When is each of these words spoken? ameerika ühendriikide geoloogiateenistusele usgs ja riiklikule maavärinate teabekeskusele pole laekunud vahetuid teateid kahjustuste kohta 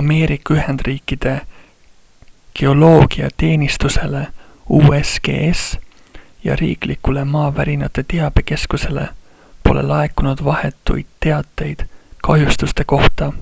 ameerika 0.00 0.54
ühendriikide 0.56 1.30
geoloogiateenistusele 2.60 4.20
usgs 4.78 5.64
ja 6.44 6.56
riiklikule 6.62 7.26
maavärinate 7.34 8.06
teabekeskusele 8.14 9.08
pole 9.68 9.86
laekunud 9.92 10.46
vahetuid 10.52 11.10
teateid 11.26 11.84
kahjustuste 12.32 12.84
kohta 12.94 13.32